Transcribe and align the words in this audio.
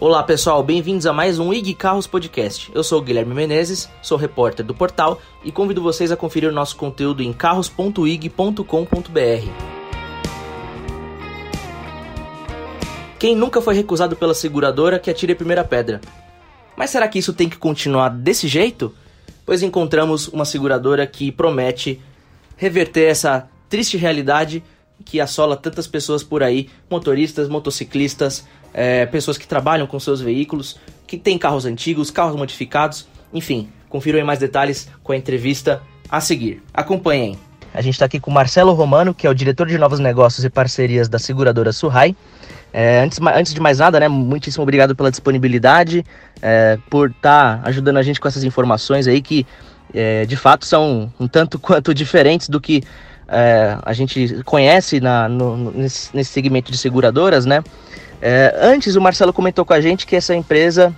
Olá 0.00 0.22
pessoal, 0.22 0.62
bem-vindos 0.62 1.06
a 1.06 1.12
mais 1.12 1.40
um 1.40 1.52
IG 1.52 1.74
Carros 1.74 2.06
Podcast. 2.06 2.70
Eu 2.72 2.84
sou 2.84 3.02
Guilherme 3.02 3.34
Menezes, 3.34 3.90
sou 4.00 4.16
repórter 4.16 4.64
do 4.64 4.72
portal 4.72 5.20
e 5.42 5.50
convido 5.50 5.82
vocês 5.82 6.12
a 6.12 6.16
conferir 6.16 6.48
o 6.48 6.52
nosso 6.52 6.76
conteúdo 6.76 7.20
em 7.20 7.32
carros.ig.com.br. 7.32 8.62
Quem 13.18 13.34
nunca 13.34 13.60
foi 13.60 13.74
recusado 13.74 14.14
pela 14.14 14.34
seguradora 14.34 15.00
que 15.00 15.10
atire 15.10 15.32
a 15.32 15.36
primeira 15.36 15.64
pedra. 15.64 16.00
Mas 16.76 16.90
será 16.90 17.08
que 17.08 17.18
isso 17.18 17.32
tem 17.32 17.48
que 17.48 17.58
continuar 17.58 18.10
desse 18.10 18.46
jeito? 18.46 18.94
Pois 19.44 19.64
encontramos 19.64 20.28
uma 20.28 20.44
seguradora 20.44 21.08
que 21.08 21.32
promete 21.32 22.00
reverter 22.56 23.10
essa 23.10 23.48
triste 23.68 23.96
realidade 23.96 24.62
que 25.04 25.20
assola 25.20 25.56
tantas 25.56 25.86
pessoas 25.86 26.22
por 26.22 26.42
aí, 26.42 26.68
motoristas, 26.90 27.48
motociclistas, 27.48 28.46
é, 28.72 29.06
pessoas 29.06 29.38
que 29.38 29.46
trabalham 29.46 29.86
com 29.86 29.98
seus 29.98 30.20
veículos, 30.20 30.78
que 31.06 31.16
têm 31.16 31.38
carros 31.38 31.64
antigos, 31.64 32.10
carros 32.10 32.36
modificados, 32.36 33.08
enfim, 33.32 33.68
confiram 33.88 34.18
em 34.18 34.24
mais 34.24 34.38
detalhes 34.38 34.88
com 35.02 35.12
a 35.12 35.16
entrevista 35.16 35.82
a 36.08 36.20
seguir. 36.20 36.62
Acompanhem. 36.72 37.38
A 37.72 37.80
gente 37.82 37.94
está 37.94 38.06
aqui 38.06 38.18
com 38.18 38.30
o 38.30 38.34
Marcelo 38.34 38.72
Romano, 38.72 39.14
que 39.14 39.26
é 39.26 39.30
o 39.30 39.34
diretor 39.34 39.66
de 39.66 39.76
novos 39.76 39.98
negócios 39.98 40.44
e 40.44 40.50
parcerias 40.50 41.08
da 41.08 41.18
seguradora 41.18 41.72
Surrai. 41.72 42.16
É, 42.72 43.00
antes, 43.00 43.18
antes 43.34 43.54
de 43.54 43.60
mais 43.60 43.78
nada, 43.78 43.98
né, 44.00 44.08
muitíssimo 44.08 44.62
obrigado 44.62 44.94
pela 44.94 45.10
disponibilidade, 45.10 46.04
é, 46.42 46.78
por 46.90 47.10
estar 47.10 47.62
tá 47.62 47.68
ajudando 47.68 47.96
a 47.96 48.02
gente 48.02 48.20
com 48.20 48.28
essas 48.28 48.44
informações 48.44 49.06
aí 49.06 49.22
que 49.22 49.46
é, 49.94 50.26
de 50.26 50.36
fato 50.36 50.66
são 50.66 51.12
um 51.18 51.26
tanto 51.26 51.58
quanto 51.60 51.94
diferentes 51.94 52.48
do 52.48 52.60
que 52.60 52.82
é, 53.28 53.76
a 53.82 53.92
gente 53.92 54.42
conhece 54.44 55.00
na, 55.00 55.28
no, 55.28 55.70
nesse, 55.72 56.14
nesse 56.16 56.32
segmento 56.32 56.72
de 56.72 56.78
seguradoras, 56.78 57.44
né? 57.44 57.62
É, 58.20 58.56
antes, 58.60 58.96
o 58.96 59.00
Marcelo 59.00 59.32
comentou 59.32 59.64
com 59.64 59.74
a 59.74 59.80
gente 59.80 60.06
que 60.06 60.16
essa 60.16 60.34
empresa 60.34 60.94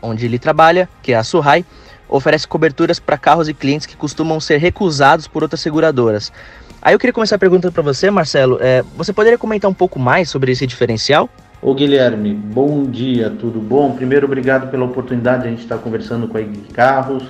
onde 0.00 0.24
ele 0.24 0.38
trabalha, 0.38 0.88
que 1.02 1.12
é 1.12 1.16
a 1.16 1.22
Surrai, 1.22 1.64
oferece 2.08 2.48
coberturas 2.48 2.98
para 2.98 3.18
carros 3.18 3.48
e 3.48 3.54
clientes 3.54 3.86
que 3.86 3.96
costumam 3.96 4.40
ser 4.40 4.58
recusados 4.58 5.28
por 5.28 5.42
outras 5.42 5.60
seguradoras. 5.60 6.32
Aí 6.80 6.94
eu 6.94 6.98
queria 6.98 7.12
começar 7.12 7.38
perguntando 7.38 7.72
para 7.72 7.82
você, 7.82 8.10
Marcelo, 8.10 8.58
é, 8.60 8.82
você 8.96 9.12
poderia 9.12 9.36
comentar 9.36 9.70
um 9.70 9.74
pouco 9.74 9.98
mais 9.98 10.30
sobre 10.30 10.52
esse 10.52 10.66
diferencial? 10.66 11.28
Ô 11.60 11.74
Guilherme, 11.74 12.32
bom 12.32 12.84
dia, 12.84 13.30
tudo 13.30 13.60
bom? 13.60 13.92
Primeiro, 13.92 14.26
obrigado 14.26 14.70
pela 14.70 14.84
oportunidade 14.84 15.42
de 15.42 15.48
a 15.48 15.50
gente 15.50 15.62
estar 15.62 15.78
conversando 15.78 16.28
com 16.28 16.38
a 16.38 16.40
IG 16.40 16.60
Carros, 16.72 17.24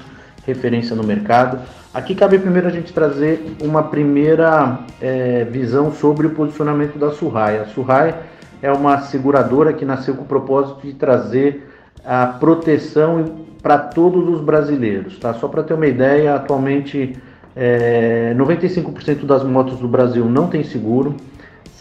referência 0.47 0.95
no 0.95 1.03
mercado. 1.03 1.61
Aqui 1.99 2.15
cabe 2.15 2.39
primeiro 2.39 2.69
a 2.69 2.71
gente 2.71 2.93
trazer 2.93 3.57
uma 3.61 3.83
primeira 3.83 4.79
é, 5.01 5.43
visão 5.43 5.91
sobre 5.91 6.29
o 6.29 6.31
posicionamento 6.31 6.97
da 6.97 7.11
Surrai. 7.11 7.59
A 7.59 7.65
Surrai 7.65 8.15
é 8.63 8.71
uma 8.71 9.01
seguradora 9.01 9.73
que 9.73 9.85
nasceu 9.85 10.15
com 10.15 10.23
o 10.23 10.25
propósito 10.25 10.87
de 10.87 10.93
trazer 10.93 11.69
a 12.05 12.25
proteção 12.25 13.41
para 13.61 13.79
todos 13.79 14.29
os 14.29 14.41
brasileiros. 14.41 15.19
Tá? 15.19 15.35
Só 15.35 15.49
para 15.49 15.65
ter 15.65 15.75
uma 15.75 15.89
ideia, 15.89 16.37
atualmente 16.37 17.17
é, 17.57 18.33
95% 18.39 19.27
das 19.27 19.43
motos 19.43 19.81
do 19.81 19.89
Brasil 19.89 20.25
não 20.27 20.47
tem 20.47 20.63
seguro, 20.63 21.17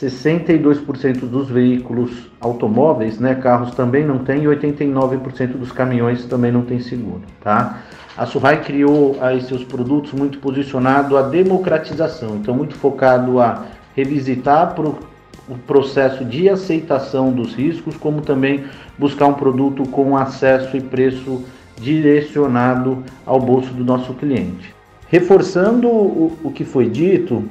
62% 0.02 1.22
dos 1.22 1.50
veículos 1.50 2.30
automóveis, 2.40 3.20
né, 3.20 3.34
carros 3.34 3.73
também 3.73 4.06
não 4.06 4.20
tem 4.20 4.44
e 4.44 4.45
89% 4.45 5.58
dos 5.58 5.72
caminhões 5.72 6.26
também 6.26 6.52
não 6.52 6.62
tem 6.62 6.80
seguro. 6.80 7.22
Tá? 7.42 7.81
A 8.16 8.26
Surrai 8.26 8.64
criou 8.64 9.17
aí 9.20 9.42
seus 9.42 9.64
produtos 9.64 10.14
muito 10.14 10.38
posicionado 10.38 11.17
à 11.17 11.23
democratização, 11.23 12.36
então 12.36 12.54
muito 12.54 12.76
focado 12.76 13.39
a 13.39 13.66
revisitar 13.95 14.76
o 14.80 15.58
processo 15.66 16.23
de 16.23 16.48
aceitação 16.48 17.32
dos 17.32 17.56
riscos, 17.56 17.98
como 17.98 18.22
também 18.22 18.66
buscar 18.98 19.28
um 19.28 19.34
produto 19.34 19.84
com 19.89 20.16
acesso 20.16 20.78
e 20.78 20.82
preço 20.82 21.44
direcionado 21.80 23.04
ao 23.26 23.39
bolso 23.39 23.73
do 23.73 23.83
nosso 23.83 24.14
cliente. 24.14 24.76
Reforçando 25.10 25.88
o, 25.88 26.38
o 26.43 26.52
que 26.52 26.66
foi 26.66 26.89
dito, 26.89 27.43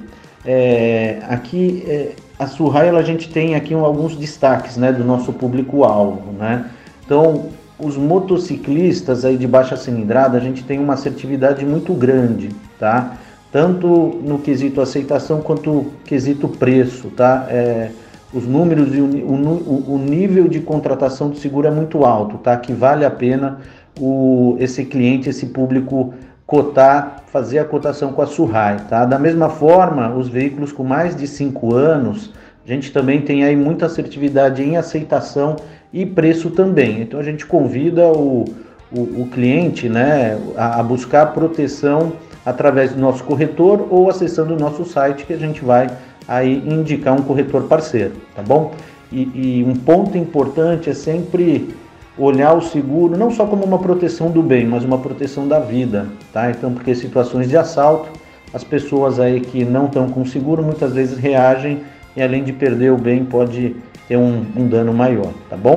é, 0.44 1.19
aqui 1.28 1.82
é, 1.87 2.12
a 2.38 2.47
Surrail 2.47 2.97
a 2.97 3.02
gente 3.02 3.28
tem 3.28 3.54
aqui 3.54 3.74
alguns 3.74 4.16
destaques 4.16 4.76
né, 4.76 4.92
do 4.92 5.04
nosso 5.04 5.32
público-alvo. 5.32 6.32
Né? 6.32 6.70
Então, 7.04 7.47
os 7.78 7.97
motociclistas 7.97 9.24
aí 9.24 9.36
de 9.36 9.47
baixa 9.47 9.76
cilindrada, 9.76 10.36
a 10.36 10.41
gente 10.41 10.64
tem 10.64 10.78
uma 10.78 10.94
assertividade 10.94 11.64
muito 11.64 11.92
grande, 11.94 12.50
tá? 12.78 13.16
tanto 13.56 14.20
no 14.22 14.38
quesito 14.38 14.82
aceitação 14.82 15.41
quanto 15.41 15.72
no 15.72 15.84
quesito 16.04 16.47
preço, 16.47 17.08
tá? 17.08 17.47
É, 17.48 17.91
os 18.34 18.47
números 18.47 18.94
e 18.94 19.00
o, 19.00 19.06
o, 19.06 19.94
o, 19.94 19.98
nível 19.98 20.47
de 20.47 20.60
contratação 20.60 21.30
de 21.30 21.38
seguro 21.38 21.66
é 21.66 21.70
muito 21.70 22.04
alto, 22.04 22.36
tá? 22.36 22.54
Que 22.56 22.74
vale 22.74 23.04
a 23.04 23.10
pena 23.10 23.60
o, 23.98 24.56
esse 24.58 24.84
cliente, 24.84 25.30
esse 25.30 25.47
público 25.47 26.12
cotar, 26.47 27.25
fazer 27.27 27.59
a 27.59 27.65
cotação 27.65 28.12
com 28.12 28.23
a 28.23 28.27
Surrai, 28.27 28.77
tá? 28.89 29.05
Da 29.05 29.19
mesma 29.19 29.49
forma, 29.49 30.15
os 30.15 30.29
veículos 30.29 30.73
com 30.73 30.84
mais 30.84 31.17
de 31.17 31.27
5 31.27 31.75
anos, 31.75 32.33
a 32.65 32.69
gente 32.69 32.93
também 32.93 33.21
tem 33.21 33.45
aí 33.45 33.57
muita 33.57 33.87
assertividade 33.87 34.62
em 34.62 34.77
aceitação 34.77 35.57
e 35.93 36.07
preço 36.07 36.51
também. 36.51 37.01
Então 37.01 37.19
a 37.19 37.23
gente 37.23 37.45
convida 37.47 38.07
o, 38.07 38.45
o, 38.93 39.23
o 39.23 39.29
cliente 39.33 39.89
né, 39.89 40.39
a, 40.57 40.81
a 40.81 40.83
buscar 40.83 41.27
proteção 41.33 42.12
através 42.45 42.93
do 42.93 43.01
nosso 43.01 43.25
corretor 43.25 43.89
ou 43.91 44.09
acessando 44.09 44.55
o 44.55 44.59
nosso 44.59 44.84
site 44.84 45.25
que 45.25 45.33
a 45.33 45.39
gente 45.39 45.65
vai 45.65 45.89
aí 46.28 46.63
indicar 46.67 47.15
um 47.15 47.23
corretor 47.23 47.65
parceiro, 47.65 48.15
tá 48.34 48.43
bom? 48.43 48.73
E, 49.11 49.23
e, 49.61 49.65
um 49.65 49.75
ponto 49.75 50.19
importante 50.19 50.91
é 50.91 50.95
sempre 50.95 51.75
olhar 52.19 52.54
o 52.54 52.62
seguro 52.62 53.16
não 53.16 53.31
só 53.31 53.47
como 53.47 53.65
uma 53.65 53.78
proteção 53.78 54.31
do 54.31 54.43
bem, 54.43 54.66
mas 54.66 54.84
uma 54.84 54.99
proteção 54.99 55.47
da 55.47 55.59
vida, 55.59 56.06
tá? 56.32 56.50
Então, 56.50 56.72
porque 56.72 56.94
situações 56.94 57.49
de 57.49 57.56
assalto, 57.56 58.09
as 58.53 58.65
pessoas 58.65 59.21
aí 59.21 59.41
que 59.41 59.65
não 59.65 59.87
estão 59.87 60.09
com 60.09 60.25
seguro 60.25 60.62
muitas 60.62 60.94
vezes 60.94 61.19
reagem 61.19 61.82
e 62.16 62.22
além 62.22 62.43
de 62.43 62.53
perder 62.53 62.93
o 62.93 62.97
bem 62.97 63.25
pode 63.25 63.77
ter 64.09 64.16
um, 64.16 64.44
um 64.56 64.66
dano 64.69 64.94
maior, 64.94 65.32
tá 65.50 65.56
bom? 65.56 65.77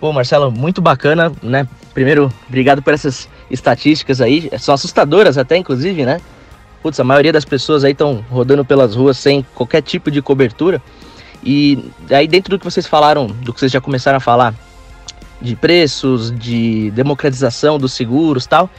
Pô, 0.00 0.12
Marcelo, 0.12 0.50
muito 0.50 0.80
bacana, 0.80 1.32
né? 1.42 1.66
Primeiro, 1.92 2.32
obrigado 2.48 2.82
por 2.82 2.94
essas 2.94 3.28
estatísticas 3.50 4.20
aí, 4.20 4.50
são 4.58 4.74
assustadoras 4.74 5.36
até, 5.38 5.56
inclusive, 5.56 6.04
né? 6.04 6.20
Putz, 6.82 7.00
a 7.00 7.04
maioria 7.04 7.32
das 7.32 7.44
pessoas 7.44 7.84
aí 7.84 7.92
estão 7.92 8.24
rodando 8.30 8.64
pelas 8.64 8.94
ruas 8.94 9.18
sem 9.18 9.44
qualquer 9.54 9.82
tipo 9.82 10.10
de 10.10 10.22
cobertura. 10.22 10.80
E 11.42 11.84
aí, 12.10 12.28
dentro 12.28 12.50
do 12.50 12.58
que 12.58 12.64
vocês 12.64 12.86
falaram, 12.86 13.26
do 13.26 13.52
que 13.52 13.60
vocês 13.60 13.72
já 13.72 13.80
começaram 13.80 14.18
a 14.18 14.20
falar, 14.20 14.54
de 15.40 15.54
preços, 15.54 16.30
de 16.30 16.90
democratização 16.92 17.78
dos 17.78 17.92
seguros 17.92 18.46
tal, 18.46 18.70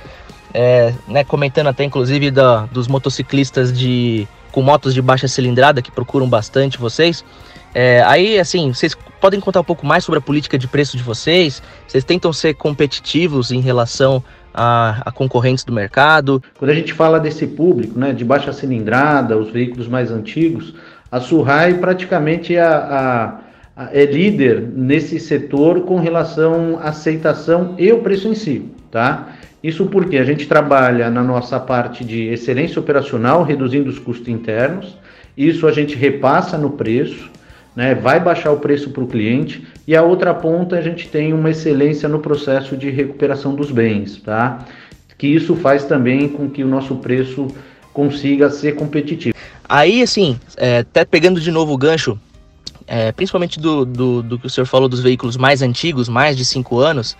é, 0.53 0.93
né, 1.07 1.23
comentando 1.23 1.67
até 1.67 1.83
inclusive 1.83 2.31
da, 2.31 2.65
dos 2.65 2.87
motociclistas 2.87 3.71
de 3.71 4.27
com 4.51 4.61
motos 4.61 4.93
de 4.93 5.01
baixa 5.01 5.27
cilindrada 5.27 5.81
que 5.81 5.91
procuram 5.91 6.27
bastante 6.27 6.79
vocês. 6.79 7.23
É, 7.75 8.01
aí, 8.07 8.39
assim, 8.39 8.73
vocês 8.73 8.97
podem 9.21 9.39
contar 9.39 9.59
um 9.59 9.63
pouco 9.63 9.85
mais 9.85 10.03
sobre 10.03 10.17
a 10.17 10.21
política 10.21 10.57
de 10.57 10.67
preço 10.67 10.97
de 10.97 11.03
vocês? 11.03 11.61
Vocês 11.87 12.03
tentam 12.03 12.33
ser 12.33 12.55
competitivos 12.55 13.51
em 13.51 13.59
relação 13.59 14.23
a, 14.53 15.03
a, 15.05 15.11
concorrentes 15.11 15.63
do 15.63 15.71
mercado? 15.71 16.41
Quando 16.57 16.71
a 16.71 16.73
gente 16.73 16.91
fala 16.91 17.19
desse 17.19 17.45
público, 17.45 17.99
né, 17.99 18.13
de 18.13 18.25
baixa 18.25 18.51
cilindrada, 18.51 19.37
os 19.37 19.51
veículos 19.51 19.87
mais 19.87 20.11
antigos, 20.11 20.73
a 21.11 21.19
Surrai 21.19 21.75
praticamente 21.75 22.55
é, 22.55 22.61
a, 22.61 22.77
a, 22.77 23.39
é 23.91 24.05
líder 24.05 24.61
nesse 24.61 25.19
setor 25.19 25.81
com 25.81 25.99
relação 25.99 26.79
à 26.79 26.89
aceitação 26.89 27.75
e 27.77 27.91
o 27.91 27.99
preço 27.99 28.27
em 28.27 28.35
si, 28.35 28.65
tá? 28.91 29.35
Isso 29.63 29.85
porque 29.87 30.17
a 30.17 30.23
gente 30.23 30.47
trabalha 30.47 31.09
na 31.09 31.23
nossa 31.23 31.59
parte 31.59 32.03
de 32.03 32.23
excelência 32.27 32.79
operacional, 32.79 33.43
reduzindo 33.43 33.89
os 33.89 33.99
custos 33.99 34.27
internos. 34.27 34.97
Isso 35.35 35.67
a 35.67 35.71
gente 35.71 35.95
repassa 35.95 36.57
no 36.57 36.71
preço 36.71 37.29
né, 37.77 37.93
vai 37.93 38.19
baixar 38.19 38.51
o 38.51 38.57
preço 38.57 38.89
para 38.89 39.03
o 39.03 39.07
cliente 39.07 39.63
e 39.87 39.95
a 39.95 40.01
outra 40.01 40.33
ponta 40.33 40.75
a 40.75 40.81
gente 40.81 41.07
tem 41.07 41.31
uma 41.31 41.51
excelência 41.51 42.09
no 42.09 42.17
processo 42.17 42.75
de 42.75 42.89
recuperação 42.89 43.53
dos 43.53 43.69
bens, 43.69 44.17
tá? 44.17 44.65
Que 45.15 45.27
isso 45.27 45.55
faz 45.55 45.83
também 45.83 46.27
com 46.27 46.49
que 46.49 46.63
o 46.63 46.67
nosso 46.67 46.95
preço 46.95 47.47
consiga 47.93 48.49
ser 48.49 48.73
competitivo. 48.73 49.37
Aí, 49.69 50.01
assim, 50.01 50.39
é, 50.57 50.79
até 50.79 51.05
pegando 51.05 51.39
de 51.39 51.51
novo 51.51 51.71
o 51.71 51.77
gancho, 51.77 52.19
é, 52.87 53.11
principalmente 53.11 53.59
do, 53.59 53.85
do, 53.85 54.23
do, 54.23 54.39
que 54.39 54.47
o 54.47 54.49
senhor 54.49 54.65
falou 54.65 54.87
dos 54.87 55.01
veículos 55.01 55.37
mais 55.37 55.61
antigos, 55.61 56.07
mais 56.07 56.37
de 56.37 56.45
5 56.45 56.79
anos, 56.79 57.15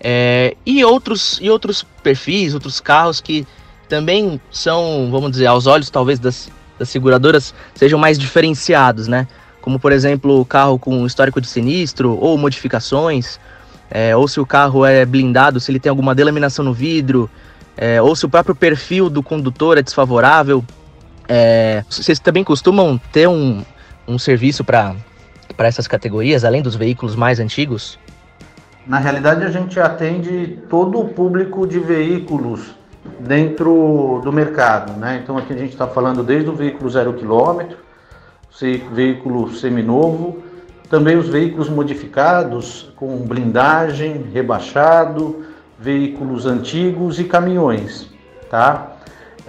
é, 0.00 0.54
e, 0.64 0.84
outros, 0.84 1.38
e 1.42 1.50
outros 1.50 1.84
perfis, 2.02 2.54
outros 2.54 2.78
carros 2.80 3.20
que 3.20 3.46
também 3.88 4.40
são, 4.50 5.08
vamos 5.10 5.30
dizer, 5.32 5.46
aos 5.46 5.66
olhos 5.66 5.90
talvez 5.90 6.18
das, 6.18 6.50
das 6.78 6.88
seguradoras, 6.90 7.54
sejam 7.74 7.98
mais 7.98 8.18
diferenciados, 8.18 9.08
né? 9.08 9.26
como 9.60 9.78
por 9.78 9.92
exemplo 9.92 10.40
o 10.40 10.46
carro 10.46 10.78
com 10.78 11.04
histórico 11.04 11.40
de 11.40 11.46
sinistro 11.46 12.16
ou 12.20 12.38
modificações, 12.38 13.38
é, 13.90 14.16
ou 14.16 14.26
se 14.28 14.40
o 14.40 14.46
carro 14.46 14.84
é 14.84 15.04
blindado, 15.04 15.60
se 15.60 15.70
ele 15.70 15.78
tem 15.78 15.90
alguma 15.90 16.14
delaminação 16.14 16.64
no 16.64 16.72
vidro, 16.72 17.30
é, 17.76 18.00
ou 18.00 18.14
se 18.16 18.24
o 18.24 18.28
próprio 18.28 18.54
perfil 18.54 19.10
do 19.10 19.22
condutor 19.22 19.76
é 19.78 19.82
desfavorável. 19.82 20.64
É, 21.28 21.84
vocês 21.88 22.18
também 22.18 22.42
costumam 22.42 22.98
ter 23.12 23.28
um, 23.28 23.62
um 24.08 24.18
serviço 24.18 24.64
para 24.64 24.96
essas 25.58 25.86
categorias, 25.86 26.44
além 26.44 26.62
dos 26.62 26.74
veículos 26.74 27.14
mais 27.14 27.38
antigos? 27.38 27.98
Na 28.86 28.98
realidade, 28.98 29.44
a 29.44 29.50
gente 29.50 29.78
atende 29.78 30.58
todo 30.70 30.98
o 30.98 31.08
público 31.08 31.66
de 31.66 31.78
veículos 31.78 32.74
dentro 33.20 34.20
do 34.24 34.32
mercado, 34.32 34.94
né? 34.94 35.20
Então 35.22 35.36
aqui 35.36 35.52
a 35.52 35.56
gente 35.56 35.72
está 35.72 35.86
falando 35.86 36.22
desde 36.22 36.48
o 36.48 36.54
veículo 36.54 36.88
zero 36.88 37.12
quilômetro, 37.12 37.76
veículo 38.92 39.54
seminovo, 39.54 40.42
também 40.88 41.16
os 41.16 41.28
veículos 41.28 41.68
modificados 41.68 42.90
com 42.96 43.18
blindagem, 43.18 44.24
rebaixado, 44.32 45.44
veículos 45.78 46.46
antigos 46.46 47.20
e 47.20 47.24
caminhões, 47.24 48.10
tá? 48.50 48.96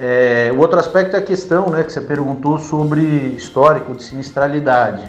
É, 0.02 0.50
o 0.56 0.60
outro 0.60 0.80
aspecto 0.80 1.18
é 1.18 1.20
a 1.20 1.22
questão, 1.22 1.70
né, 1.70 1.84
que 1.84 1.92
você 1.92 2.00
perguntou 2.00 2.58
sobre 2.58 3.02
histórico 3.36 3.94
de 3.94 4.04
sinistralidade. 4.04 5.04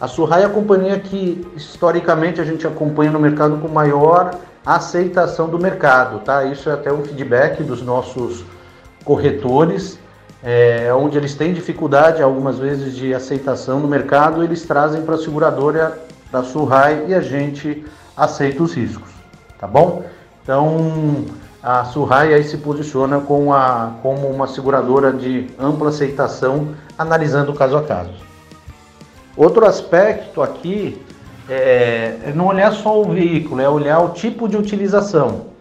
A 0.00 0.08
Surrai 0.08 0.42
é 0.42 0.46
a 0.46 0.48
companhia 0.48 0.98
que 0.98 1.46
historicamente 1.54 2.40
a 2.40 2.44
gente 2.44 2.66
acompanha 2.66 3.12
no 3.12 3.20
mercado 3.20 3.56
com 3.58 3.68
maior 3.68 4.32
aceitação 4.66 5.48
do 5.48 5.60
mercado, 5.60 6.18
tá? 6.20 6.44
Isso 6.44 6.68
é 6.68 6.72
até 6.72 6.92
um 6.92 7.04
feedback 7.04 7.62
dos 7.62 7.82
nossos 7.82 8.44
corretores, 9.04 9.96
é, 10.42 10.92
onde 10.92 11.16
eles 11.16 11.36
têm 11.36 11.52
dificuldade 11.52 12.20
algumas 12.20 12.58
vezes 12.58 12.96
de 12.96 13.14
aceitação 13.14 13.78
no 13.78 13.86
mercado, 13.86 14.42
eles 14.42 14.62
trazem 14.62 15.02
para 15.02 15.14
a 15.14 15.18
seguradora 15.18 16.00
da 16.32 16.42
Surrai 16.42 17.04
e 17.06 17.14
a 17.14 17.20
gente 17.20 17.86
aceita 18.16 18.64
os 18.64 18.74
riscos, 18.74 19.10
tá 19.56 19.68
bom? 19.68 20.04
Então 20.42 21.26
a 21.62 21.84
Surrai 21.84 22.34
aí 22.34 22.42
se 22.42 22.56
posiciona 22.58 23.20
com 23.20 23.52
a, 23.52 23.92
como 24.02 24.28
uma 24.28 24.48
seguradora 24.48 25.12
de 25.12 25.48
ampla 25.58 25.90
aceitação, 25.90 26.68
analisando 26.98 27.54
caso 27.54 27.76
a 27.76 27.82
caso. 27.82 28.14
Outro 29.36 29.64
aspecto 29.64 30.42
aqui 30.42 31.00
é, 31.48 32.18
é 32.26 32.32
não 32.34 32.46
olhar 32.46 32.72
só 32.72 33.00
o 33.00 33.04
veículo, 33.04 33.60
é 33.60 33.68
olhar 33.68 34.00
o 34.00 34.10
tipo 34.10 34.48
de 34.48 34.56
utilização. 34.56 35.52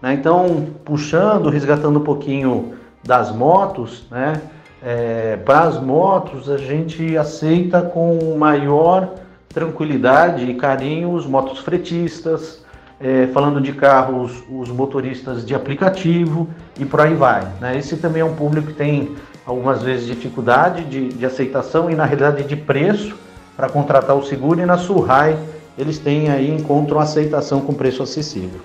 Né? 0.00 0.14
Então, 0.14 0.68
puxando, 0.84 1.50
resgatando 1.50 1.98
um 1.98 2.04
pouquinho 2.04 2.74
das 3.04 3.34
motos, 3.34 4.06
né? 4.10 4.40
É, 4.82 5.36
para 5.44 5.60
as 5.60 5.78
motos 5.78 6.48
a 6.48 6.56
gente 6.56 7.14
aceita 7.14 7.82
com 7.82 8.34
maior 8.38 9.10
tranquilidade 9.50 10.50
e 10.50 10.54
carinho 10.54 11.12
os 11.12 11.26
motos 11.26 11.58
fretistas, 11.58 12.64
é, 13.00 13.26
falando 13.32 13.60
de 13.60 13.72
carros, 13.72 14.44
os 14.50 14.68
motoristas 14.68 15.44
de 15.44 15.54
aplicativo 15.54 16.48
e 16.78 16.84
por 16.84 17.00
aí 17.00 17.14
vai. 17.14 17.46
Né? 17.60 17.78
Esse 17.78 17.96
também 17.96 18.20
é 18.20 18.24
um 18.24 18.34
público 18.34 18.68
que 18.68 18.74
tem 18.74 19.16
algumas 19.46 19.82
vezes 19.82 20.06
dificuldade 20.06 20.84
de, 20.84 21.08
de 21.08 21.24
aceitação 21.24 21.90
e 21.90 21.94
na 21.94 22.04
realidade 22.04 22.44
de 22.44 22.54
preço 22.54 23.16
para 23.56 23.68
contratar 23.68 24.14
o 24.14 24.22
seguro 24.22 24.60
e 24.60 24.66
na 24.66 24.76
Surrai 24.76 25.36
eles 25.78 25.98
têm 25.98 26.28
aí 26.28 26.50
encontram 26.50 27.00
aceitação 27.00 27.60
com 27.62 27.72
preço 27.72 28.02
acessível. 28.02 28.60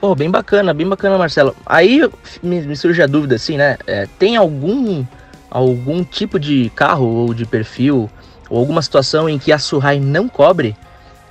Pô, 0.00 0.14
bem 0.14 0.30
bacana, 0.30 0.72
bem 0.72 0.88
bacana, 0.88 1.18
Marcelo. 1.18 1.54
Aí 1.64 2.00
me, 2.42 2.62
me 2.62 2.76
surge 2.76 3.02
a 3.02 3.06
dúvida 3.06 3.36
assim, 3.36 3.56
né? 3.56 3.76
É, 3.86 4.06
tem 4.18 4.36
algum 4.36 5.04
algum 5.50 6.02
tipo 6.02 6.38
de 6.38 6.70
carro 6.74 7.06
ou 7.06 7.34
de 7.34 7.46
perfil 7.46 8.10
ou 8.50 8.58
alguma 8.58 8.82
situação 8.82 9.28
em 9.28 9.38
que 9.38 9.52
a 9.52 9.58
Surrai 9.58 10.00
não 10.00 10.28
cobre 10.28 10.74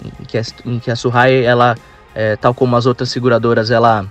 em 0.03 0.25
que 0.25 0.37
a, 0.37 0.43
que 0.81 0.91
a 0.91 0.95
Surrai, 0.95 1.43
ela, 1.43 1.75
é, 2.13 2.35
tal 2.35 2.53
como 2.53 2.75
as 2.75 2.85
outras 2.85 3.09
seguradoras, 3.09 3.71
ela, 3.71 4.05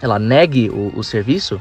ela 0.00 0.18
negue 0.18 0.70
o, 0.70 0.92
o 0.96 1.02
serviço? 1.02 1.60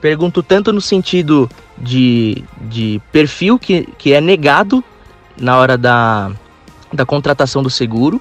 Pergunto 0.00 0.42
tanto 0.42 0.72
no 0.72 0.80
sentido 0.80 1.48
de, 1.78 2.44
de 2.62 3.00
perfil 3.12 3.58
que, 3.58 3.88
que 3.96 4.12
é 4.12 4.20
negado 4.20 4.82
na 5.40 5.56
hora 5.56 5.78
da, 5.78 6.32
da 6.92 7.06
contratação 7.06 7.62
do 7.62 7.70
seguro, 7.70 8.20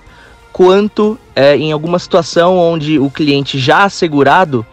quanto 0.51 1.17
é, 1.35 1.55
em 1.55 1.71
alguma 1.71 1.97
situação 1.99 2.57
onde 2.57 2.99
o 2.99 3.09
cliente 3.09 3.57
já 3.57 3.83
assegurado 3.83 4.65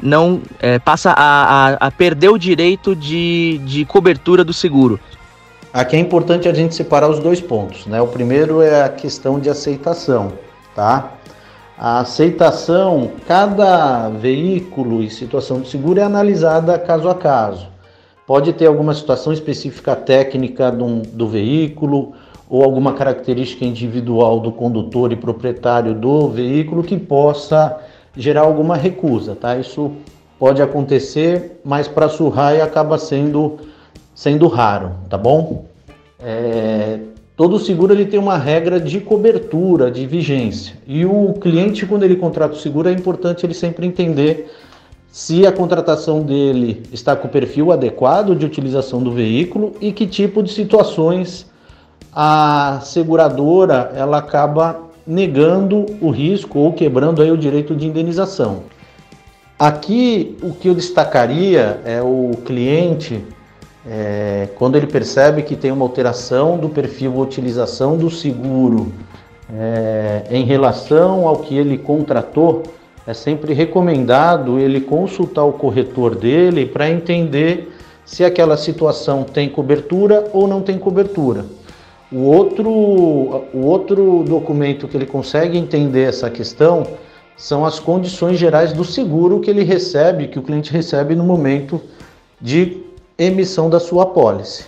não 0.00 0.42
é, 0.60 0.78
passa 0.78 1.12
a, 1.12 1.68
a, 1.70 1.72
a, 1.86 1.90
perder 1.90 2.28
o 2.28 2.38
direito 2.38 2.94
de, 2.94 3.60
de 3.64 3.84
cobertura 3.84 4.44
do 4.44 4.52
seguro. 4.52 5.00
Aqui 5.74 5.96
é 5.96 5.98
importante 5.98 6.48
a 6.48 6.54
gente 6.54 6.72
separar 6.72 7.10
os 7.10 7.18
dois 7.18 7.40
pontos, 7.40 7.84
né? 7.86 8.00
O 8.00 8.06
primeiro 8.06 8.62
é 8.62 8.84
a 8.84 8.88
questão 8.88 9.40
de 9.40 9.50
aceitação, 9.50 10.34
tá? 10.72 11.14
A 11.76 11.98
aceitação, 11.98 13.10
cada 13.26 14.08
veículo 14.08 15.02
e 15.02 15.10
situação 15.10 15.60
de 15.60 15.68
seguro 15.68 15.98
é 15.98 16.04
analisada 16.04 16.78
caso 16.78 17.08
a 17.08 17.14
caso. 17.16 17.66
Pode 18.24 18.52
ter 18.52 18.66
alguma 18.66 18.94
situação 18.94 19.32
específica 19.32 19.96
técnica 19.96 20.70
do, 20.70 21.00
do 21.00 21.26
veículo 21.26 22.12
ou 22.48 22.62
alguma 22.62 22.92
característica 22.92 23.64
individual 23.64 24.38
do 24.38 24.52
condutor 24.52 25.10
e 25.10 25.16
proprietário 25.16 25.92
do 25.92 26.28
veículo 26.28 26.84
que 26.84 26.96
possa 26.96 27.80
gerar 28.16 28.42
alguma 28.42 28.76
recusa, 28.76 29.34
tá? 29.34 29.56
Isso 29.56 29.90
pode 30.38 30.62
acontecer, 30.62 31.60
mas 31.64 31.88
para 31.88 32.06
a 32.06 32.08
Surrai 32.08 32.60
acaba 32.60 32.96
sendo 32.96 33.58
sendo 34.14 34.46
raro, 34.46 34.92
tá 35.08 35.18
bom? 35.18 35.66
É, 36.20 37.00
todo 37.36 37.58
seguro 37.58 37.92
ele 37.92 38.06
tem 38.06 38.18
uma 38.18 38.38
regra 38.38 38.80
de 38.80 39.00
cobertura, 39.00 39.90
de 39.90 40.06
vigência. 40.06 40.76
E 40.86 41.04
o 41.04 41.34
cliente, 41.34 41.84
quando 41.84 42.04
ele 42.04 42.16
contrata 42.16 42.54
o 42.54 42.58
seguro, 42.58 42.88
é 42.88 42.92
importante 42.92 43.44
ele 43.44 43.54
sempre 43.54 43.86
entender 43.86 44.50
se 45.10 45.46
a 45.46 45.52
contratação 45.52 46.22
dele 46.22 46.82
está 46.92 47.14
com 47.14 47.28
o 47.28 47.30
perfil 47.30 47.70
adequado 47.70 48.34
de 48.34 48.44
utilização 48.44 49.02
do 49.02 49.12
veículo 49.12 49.72
e 49.80 49.92
que 49.92 50.06
tipo 50.06 50.42
de 50.42 50.50
situações 50.50 51.46
a 52.12 52.80
seguradora 52.82 53.92
ela 53.94 54.18
acaba 54.18 54.80
negando 55.06 55.86
o 56.00 56.10
risco 56.10 56.58
ou 56.58 56.72
quebrando 56.72 57.22
aí 57.22 57.30
o 57.30 57.36
direito 57.36 57.76
de 57.76 57.86
indenização. 57.86 58.62
Aqui 59.58 60.36
o 60.42 60.52
que 60.52 60.68
eu 60.68 60.74
destacaria 60.74 61.80
é 61.84 62.02
o 62.02 62.32
cliente 62.44 63.22
é, 63.86 64.48
quando 64.56 64.76
ele 64.76 64.86
percebe 64.86 65.42
que 65.42 65.56
tem 65.56 65.70
uma 65.70 65.84
alteração 65.84 66.56
do 66.56 66.68
perfil 66.68 67.18
utilização 67.18 67.96
do 67.98 68.10
seguro 68.10 68.92
é, 69.52 70.22
em 70.30 70.44
relação 70.44 71.28
ao 71.28 71.36
que 71.36 71.56
ele 71.56 71.76
contratou, 71.76 72.62
é 73.06 73.12
sempre 73.12 73.52
recomendado 73.52 74.58
ele 74.58 74.80
consultar 74.80 75.44
o 75.44 75.52
corretor 75.52 76.14
dele 76.14 76.64
para 76.64 76.88
entender 76.88 77.70
se 78.06 78.24
aquela 78.24 78.56
situação 78.56 79.22
tem 79.22 79.48
cobertura 79.48 80.28
ou 80.32 80.48
não 80.48 80.62
tem 80.62 80.78
cobertura. 80.78 81.44
O 82.10 82.20
outro, 82.20 82.70
o 82.70 83.66
outro 83.66 84.24
documento 84.26 84.88
que 84.88 84.96
ele 84.96 85.06
consegue 85.06 85.58
entender 85.58 86.08
essa 86.08 86.30
questão 86.30 86.86
são 87.36 87.64
as 87.64 87.78
condições 87.78 88.38
gerais 88.38 88.72
do 88.72 88.84
seguro 88.84 89.40
que 89.40 89.50
ele 89.50 89.64
recebe, 89.64 90.28
que 90.28 90.38
o 90.38 90.42
cliente 90.42 90.72
recebe 90.72 91.14
no 91.14 91.24
momento 91.24 91.80
de 92.40 92.84
emissão 93.18 93.70
da 93.70 93.80
sua 93.80 94.04
apólice. 94.04 94.66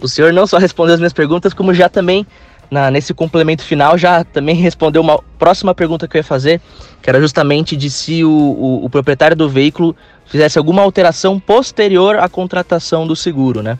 O 0.00 0.08
senhor 0.08 0.32
não 0.32 0.46
só 0.46 0.58
respondeu 0.58 0.94
as 0.94 1.00
minhas 1.00 1.12
perguntas, 1.12 1.54
como 1.54 1.72
já 1.72 1.88
também, 1.88 2.26
na, 2.70 2.90
nesse 2.90 3.14
complemento 3.14 3.62
final, 3.62 3.96
já 3.96 4.24
também 4.24 4.56
respondeu 4.56 5.00
uma 5.00 5.22
próxima 5.38 5.74
pergunta 5.74 6.08
que 6.08 6.16
eu 6.16 6.20
ia 6.20 6.24
fazer, 6.24 6.60
que 7.00 7.08
era 7.08 7.20
justamente 7.20 7.76
de 7.76 7.88
se 7.88 8.24
o, 8.24 8.30
o, 8.30 8.84
o 8.84 8.90
proprietário 8.90 9.36
do 9.36 9.48
veículo 9.48 9.94
fizesse 10.26 10.58
alguma 10.58 10.82
alteração 10.82 11.38
posterior 11.38 12.18
à 12.18 12.28
contratação 12.28 13.06
do 13.06 13.14
seguro, 13.14 13.62
né? 13.62 13.78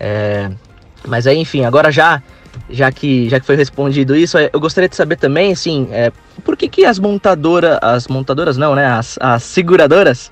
É, 0.00 0.50
mas 1.06 1.26
aí, 1.26 1.38
enfim, 1.38 1.64
agora 1.64 1.90
já 1.90 2.22
já 2.68 2.90
que 2.92 3.28
já 3.28 3.40
que 3.40 3.46
foi 3.46 3.56
respondido 3.56 4.14
isso, 4.14 4.36
eu 4.38 4.60
gostaria 4.60 4.88
de 4.88 4.96
saber 4.96 5.16
também, 5.16 5.52
assim, 5.52 5.88
é, 5.90 6.12
por 6.44 6.56
que 6.56 6.68
que 6.68 6.84
as 6.84 6.98
montadoras, 6.98 7.78
as 7.82 8.08
montadoras 8.08 8.56
não, 8.56 8.74
né, 8.74 8.86
as, 8.86 9.18
as 9.20 9.42
seguradoras 9.42 10.30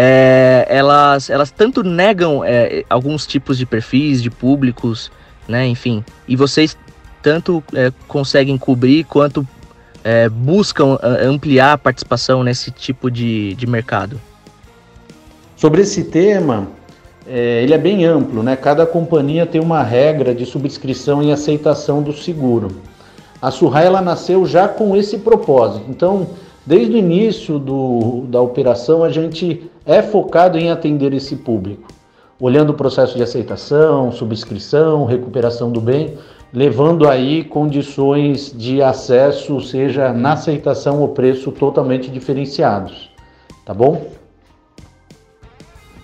é, 0.00 0.64
elas, 0.68 1.28
elas 1.28 1.50
tanto 1.50 1.82
negam 1.82 2.44
é, 2.44 2.84
alguns 2.88 3.26
tipos 3.26 3.58
de 3.58 3.66
perfis, 3.66 4.22
de 4.22 4.30
públicos, 4.30 5.10
né, 5.48 5.66
enfim, 5.66 6.04
e 6.28 6.36
vocês 6.36 6.78
tanto 7.20 7.64
é, 7.74 7.92
conseguem 8.06 8.56
cobrir 8.56 9.02
quanto 9.02 9.44
é, 10.04 10.28
buscam 10.28 10.96
ampliar 11.02 11.72
a 11.72 11.78
participação 11.78 12.44
nesse 12.44 12.70
tipo 12.70 13.10
de, 13.10 13.54
de 13.56 13.66
mercado? 13.66 14.20
Sobre 15.56 15.82
esse 15.82 16.04
tema, 16.04 16.68
é, 17.26 17.64
ele 17.64 17.74
é 17.74 17.78
bem 17.78 18.04
amplo, 18.04 18.40
né? 18.40 18.54
Cada 18.54 18.86
companhia 18.86 19.46
tem 19.46 19.60
uma 19.60 19.82
regra 19.82 20.32
de 20.32 20.46
subscrição 20.46 21.24
e 21.24 21.32
aceitação 21.32 22.04
do 22.04 22.12
seguro. 22.12 22.80
A 23.42 23.50
Surrai 23.50 23.86
ela 23.86 24.00
nasceu 24.00 24.46
já 24.46 24.68
com 24.68 24.96
esse 24.96 25.18
propósito. 25.18 25.86
Então, 25.88 26.28
Desde 26.66 26.94
o 26.94 26.98
início 26.98 27.58
do, 27.58 28.26
da 28.28 28.40
operação, 28.40 29.02
a 29.02 29.10
gente 29.10 29.70
é 29.86 30.02
focado 30.02 30.58
em 30.58 30.70
atender 30.70 31.14
esse 31.14 31.36
público, 31.36 31.88
olhando 32.38 32.70
o 32.70 32.74
processo 32.74 33.16
de 33.16 33.22
aceitação, 33.22 34.12
subscrição, 34.12 35.04
recuperação 35.04 35.70
do 35.72 35.80
bem, 35.80 36.18
levando 36.52 37.08
aí 37.08 37.44
condições 37.44 38.52
de 38.56 38.82
acesso, 38.82 39.60
seja 39.60 40.12
na 40.12 40.32
aceitação 40.32 41.00
ou 41.00 41.08
preço 41.08 41.50
totalmente 41.52 42.10
diferenciados. 42.10 43.10
Tá 43.64 43.74
bom? 43.74 44.18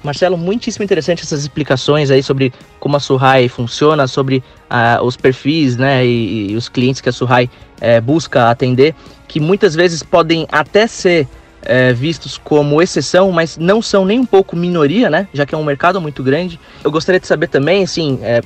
Marcelo, 0.04 0.36
muitíssimo 0.36 0.84
interessante 0.84 1.22
essas 1.22 1.40
explicações 1.40 2.10
aí 2.10 2.22
sobre 2.22 2.52
como 2.78 2.94
a 2.94 3.00
Surrai 3.00 3.48
funciona, 3.48 4.06
sobre 4.06 4.44
uh, 4.70 5.02
os 5.02 5.16
perfis 5.16 5.78
né, 5.78 6.04
e, 6.04 6.50
e, 6.50 6.56
os 6.56 6.68
clientes 6.68 7.00
que 7.00 7.08
a 7.08 7.12
Surrai 7.12 7.48
uh, 7.80 8.02
busca 8.02 8.50
atender, 8.50 8.94
que 9.34 9.40
muitas 9.40 9.74
vezes 9.74 10.00
podem 10.00 10.46
até 10.52 10.86
ser 10.86 11.26
uh, 11.26 11.92
vistos 11.92 12.38
como 12.38 12.80
exceção, 12.80 13.32
mas 13.32 13.58
não 13.58 13.82
são 13.82 14.04
nem 14.04 14.20
um 14.20 14.24
pouco 14.24 14.54
minoria, 14.54 15.10
né, 15.10 15.26
já 15.34 15.44
que 15.44 15.52
é 15.52 15.58
um 15.58 15.64
mercado 15.64 16.00
muito 16.00 16.22
grande. 16.22 16.60
Eu 16.84 16.90
gostaria 16.92 17.18
de 17.18 17.26
saber 17.26 17.48
também, 17.48 17.82
assim, 17.82 18.20
é, 18.22 18.42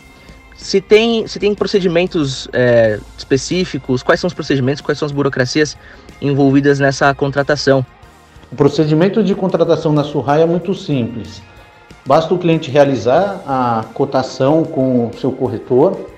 se 0.57 0.81
tem, 0.81 1.27
se 1.27 1.39
tem 1.39 1.55
procedimentos 1.55 2.49
é, 2.55 2.99
específicos, 3.19 4.03
quais 4.03 4.19
são 4.19 4.29
os 4.29 4.33
procedimentos, 4.33 4.81
quais 4.81 4.99
são 4.99 5.05
as 5.05 5.13
burocracias 5.13 5.77
envolvidas 6.23 6.81
nessa 6.81 7.13
contratação. 7.13 7.85
O 8.51 8.57
procedimento 8.57 9.23
de 9.23 9.35
contratação 9.35 9.93
na 9.93 10.05
Surrai 10.05 10.41
é 10.41 10.47
muito 10.47 10.73
simples. 10.73 11.43
Basta 12.07 12.33
o 12.33 12.39
cliente 12.39 12.71
realizar 12.71 13.43
a 13.47 13.85
cotação 13.93 14.65
com 14.65 15.09
o 15.09 15.13
seu 15.21 15.33
corretor, 15.33 16.09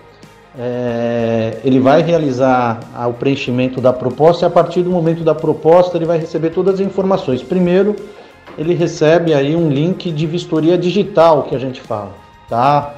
é, 0.59 1.59
ele 1.65 1.79
vai 1.79 2.03
realizar 2.03 2.81
o 3.09 3.13
preenchimento 3.13 3.81
da 3.81 3.93
proposta 3.93 4.45
e 4.45 4.47
a 4.47 4.51
partir 4.51 4.83
do 4.83 4.91
momento 4.91 5.23
da 5.23 5.35
proposta 5.35 5.97
ele 5.97 6.07
vai 6.07 6.19
receber 6.19 6.51
todas 6.51 6.75
as 6.75 6.81
informações. 6.81 7.43
Primeiro, 7.43 7.95
ele 8.59 8.75
recebe 8.75 9.33
aí 9.33 9.55
um 9.55 9.69
link 9.69 10.11
de 10.11 10.27
vistoria 10.27 10.77
digital 10.77 11.45
que 11.45 11.55
a 11.55 11.59
gente 11.59 11.81
fala, 11.81 12.13
tá? 12.49 12.95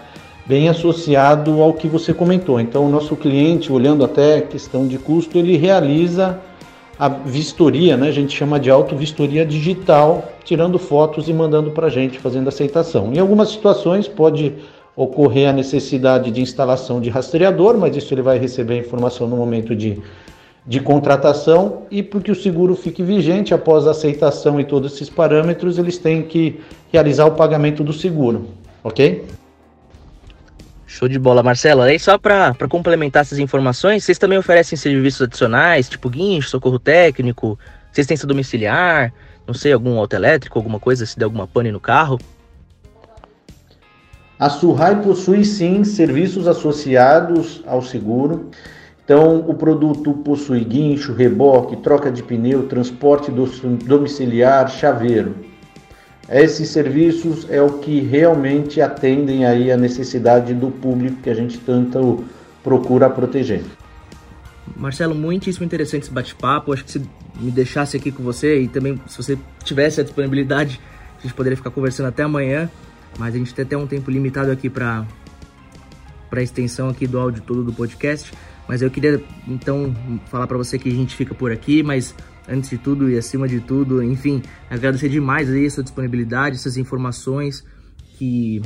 Bem 0.46 0.68
associado 0.68 1.62
ao 1.62 1.74
que 1.74 1.86
você 1.86 2.12
comentou. 2.12 2.58
Então, 2.58 2.86
o 2.86 2.88
nosso 2.88 3.14
cliente, 3.14 3.72
olhando 3.72 4.04
até 4.04 4.40
questão 4.40 4.88
de 4.88 4.98
custo, 4.98 5.38
ele 5.38 5.56
realiza 5.56 6.40
a 6.98 7.08
vistoria, 7.08 7.96
né? 7.96 8.08
A 8.08 8.12
gente 8.12 8.36
chama 8.36 8.58
de 8.58 8.70
auto-vistoria 8.70 9.44
digital, 9.46 10.24
tirando 10.42 10.78
fotos 10.78 11.28
e 11.28 11.32
mandando 11.32 11.70
para 11.70 11.86
a 11.86 11.90
gente, 11.90 12.18
fazendo 12.18 12.48
aceitação. 12.48 13.12
Em 13.12 13.18
algumas 13.18 13.50
situações 13.50 14.08
pode 14.08 14.54
ocorrer 14.94 15.48
a 15.48 15.52
necessidade 15.52 16.30
de 16.30 16.40
instalação 16.40 17.00
de 17.00 17.08
rastreador, 17.08 17.76
mas 17.78 17.96
isso 17.96 18.12
ele 18.12 18.22
vai 18.22 18.38
receber 18.38 18.74
a 18.74 18.78
informação 18.78 19.26
no 19.26 19.36
momento 19.36 19.74
de, 19.74 19.98
de 20.66 20.80
contratação 20.80 21.82
e 21.90 22.02
porque 22.02 22.30
o 22.30 22.34
seguro 22.34 22.76
fique 22.76 23.02
vigente 23.02 23.54
após 23.54 23.86
a 23.86 23.92
aceitação 23.92 24.60
e 24.60 24.64
todos 24.64 24.92
esses 24.92 25.08
parâmetros, 25.08 25.78
eles 25.78 25.98
têm 25.98 26.22
que 26.22 26.60
realizar 26.92 27.26
o 27.26 27.32
pagamento 27.32 27.82
do 27.82 27.92
seguro, 27.92 28.48
ok? 28.84 29.24
Show 30.86 31.08
de 31.08 31.18
bola, 31.18 31.42
Marcelo. 31.42 31.80
Aí 31.80 31.98
só 31.98 32.18
para 32.18 32.54
complementar 32.68 33.22
essas 33.22 33.38
informações, 33.38 34.04
vocês 34.04 34.18
também 34.18 34.36
oferecem 34.36 34.76
serviços 34.76 35.22
adicionais, 35.22 35.88
tipo 35.88 36.10
guincho, 36.10 36.50
socorro 36.50 36.78
técnico, 36.78 37.58
assistência 37.90 38.28
domiciliar, 38.28 39.10
não 39.46 39.54
sei, 39.54 39.72
algum 39.72 39.98
auto 39.98 40.12
elétrico, 40.12 40.58
alguma 40.58 40.78
coisa, 40.78 41.06
se 41.06 41.18
der 41.18 41.24
alguma 41.24 41.46
pane 41.46 41.72
no 41.72 41.80
carro? 41.80 42.18
A 44.42 44.50
Surrai 44.50 45.00
possui 45.00 45.44
sim 45.44 45.84
serviços 45.84 46.48
associados 46.48 47.62
ao 47.64 47.80
seguro. 47.80 48.50
Então, 49.04 49.38
o 49.48 49.54
produto 49.54 50.12
possui 50.14 50.64
guincho, 50.64 51.12
reboque, 51.12 51.76
troca 51.76 52.10
de 52.10 52.24
pneu, 52.24 52.66
transporte 52.66 53.30
domiciliar, 53.30 54.68
chaveiro. 54.68 55.36
Esses 56.28 56.70
serviços 56.70 57.46
é 57.48 57.62
o 57.62 57.74
que 57.74 58.00
realmente 58.00 58.80
atendem 58.80 59.46
aí 59.46 59.70
a 59.70 59.76
necessidade 59.76 60.52
do 60.54 60.72
público 60.72 61.22
que 61.22 61.30
a 61.30 61.34
gente 61.34 61.58
tanto 61.58 62.24
procura 62.64 63.08
proteger. 63.08 63.62
Marcelo, 64.76 65.14
muitíssimo 65.14 65.64
interessante 65.64 66.02
esse 66.02 66.10
bate-papo. 66.10 66.72
Acho 66.72 66.84
que 66.84 66.90
se 66.90 67.02
me 67.40 67.52
deixasse 67.52 67.96
aqui 67.96 68.10
com 68.10 68.24
você 68.24 68.62
e 68.62 68.66
também 68.66 69.00
se 69.06 69.16
você 69.16 69.38
tivesse 69.62 70.00
a 70.00 70.02
disponibilidade, 70.02 70.80
a 71.16 71.22
gente 71.22 71.32
poderia 71.32 71.56
ficar 71.56 71.70
conversando 71.70 72.08
até 72.08 72.24
amanhã, 72.24 72.68
mas 73.18 73.34
a 73.34 73.38
gente 73.38 73.54
tem 73.54 73.64
até 73.64 73.76
um 73.76 73.86
tempo 73.86 74.10
limitado 74.10 74.50
aqui 74.50 74.68
para 74.68 75.06
para 76.30 76.42
extensão 76.42 76.88
aqui 76.88 77.06
do 77.06 77.18
áudio 77.18 77.42
todo 77.42 77.62
do 77.62 77.72
podcast. 77.74 78.32
Mas 78.66 78.80
eu 78.80 78.90
queria 78.90 79.22
então 79.46 79.94
falar 80.26 80.46
para 80.46 80.56
você 80.56 80.78
que 80.78 80.88
a 80.88 80.92
gente 80.92 81.14
fica 81.14 81.34
por 81.34 81.52
aqui, 81.52 81.82
mas 81.82 82.14
antes 82.48 82.70
de 82.70 82.78
tudo 82.78 83.10
e 83.10 83.18
acima 83.18 83.46
de 83.46 83.60
tudo, 83.60 84.02
enfim, 84.02 84.42
agradecer 84.70 85.10
demais 85.10 85.50
aí 85.50 85.66
a 85.66 85.70
sua 85.70 85.82
disponibilidade, 85.82 86.56
essas 86.56 86.78
informações 86.78 87.64
que 88.16 88.62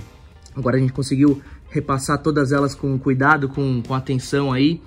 agora 0.55 0.77
a 0.77 0.81
gente 0.81 0.93
conseguiu 0.93 1.43
repassar 1.69 2.23
todas 2.23 2.53
elas 2.53 2.75
com 2.75 2.97
cuidado, 2.99 3.49
com, 3.49 3.83
com 3.83 3.95
atenção 3.95 4.53
aí 4.53 4.81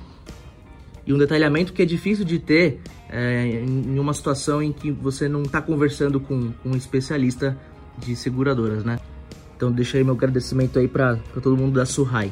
e 1.10 1.14
um 1.14 1.18
detalhamento 1.18 1.74
que 1.74 1.82
é 1.82 1.86
difícil 1.86 2.24
de 2.24 2.38
ter 2.38 2.82
é, 3.10 3.64
em 3.64 3.98
uma 3.98 4.14
situação 4.14 4.62
em 4.62 4.72
que 4.72 4.92
você 4.92 5.28
não 5.28 5.42
está 5.42 5.60
conversando 5.60 6.20
com, 6.20 6.52
com, 6.52 6.70
um 6.70 6.76
especialista 6.76 7.58
de 7.98 8.16
seguradoras, 8.16 8.84
né? 8.84 9.00
Então 9.60 9.74
deixa 9.74 9.98
aí 9.98 10.06
meu 10.06 10.14
agradecimento 10.14 10.80
aí 10.80 10.88
para 10.88 11.18
todo 11.44 11.58
mundo 11.58 11.78
da 11.80 11.86
Surrai. 11.86 12.32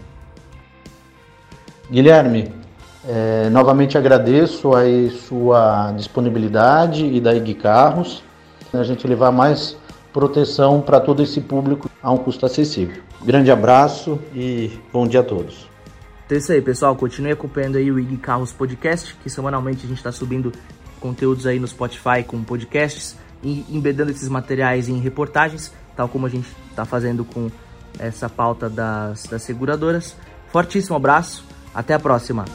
Guilherme, 1.92 2.54
é, 3.06 3.50
novamente 3.50 3.98
agradeço 3.98 4.72
a 4.74 4.84
sua 5.28 5.92
disponibilidade 5.92 7.06
e 7.06 7.20
da 7.20 7.36
IG 7.36 7.56
Carros, 7.56 8.24
a 8.72 8.82
gente 8.82 9.06
levar 9.06 9.30
mais 9.30 9.76
proteção 10.14 10.80
para 10.80 11.02
todo 11.02 11.22
esse 11.22 11.42
público 11.42 11.92
a 12.02 12.10
um 12.14 12.18
custo 12.18 12.46
acessível. 12.46 13.04
Grande 13.22 13.52
abraço 13.52 14.18
e 14.34 14.80
bom 14.94 15.06
dia 15.06 15.20
a 15.20 15.24
todos. 15.24 15.68
Então 16.26 16.38
é 16.38 16.40
isso 16.40 16.54
aí, 16.54 16.62
pessoal. 16.62 16.96
Continue 16.96 17.34
acompanhando 17.34 17.78
aí 17.78 17.92
o 17.92 18.00
IG 18.00 18.16
Carros 18.16 18.54
Podcast, 18.54 19.14
que 19.22 19.30
semanalmente 19.30 19.86
a 19.86 19.90
gente 19.90 19.98
está 19.98 20.14
subindo 20.14 20.54
conteúdos 21.02 21.46
aí 21.46 21.60
no 21.60 21.68
Spotify 21.68 22.24
com 22.26 22.42
podcasts 22.42 23.18
e 23.44 23.66
embedando 23.70 24.12
esses 24.12 24.30
materiais 24.30 24.88
em 24.88 24.98
reportagens, 24.98 25.74
tal 25.98 26.08
como 26.08 26.28
a 26.28 26.30
gente 26.30 26.48
está 26.70 26.86
fazendo 26.86 27.26
com 27.26 27.50
essa 28.00 28.30
pauta 28.30 28.70
das, 28.70 29.24
das 29.24 29.42
seguradoras. 29.42 30.16
Fortíssimo 30.50 30.96
abraço, 30.96 31.44
até 31.74 31.96
a 31.96 32.00
próxima! 32.00 32.46